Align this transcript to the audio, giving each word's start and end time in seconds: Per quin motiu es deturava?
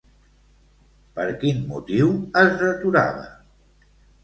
Per 1.19 1.25
quin 1.43 1.61
motiu 1.73 2.11
es 2.43 2.51
deturava? 2.65 3.31